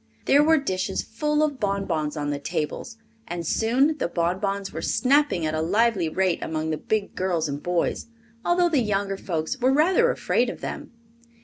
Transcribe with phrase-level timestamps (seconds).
[0.25, 5.45] There were dishes full of bonbons on the tables, and soon the bonbons were snapping
[5.45, 8.07] at a lively rate among the big girls and boys,
[8.43, 10.91] although the younger folks were rather afraid of them.